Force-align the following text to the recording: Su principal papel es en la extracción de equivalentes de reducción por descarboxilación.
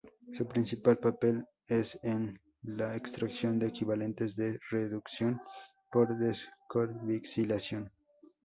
Su 0.33 0.47
principal 0.47 0.97
papel 0.97 1.45
es 1.67 1.99
en 2.01 2.41
la 2.63 2.95
extracción 2.95 3.59
de 3.59 3.67
equivalentes 3.67 4.35
de 4.35 4.57
reducción 4.71 5.39
por 5.91 6.17
descarboxilación. 6.17 7.91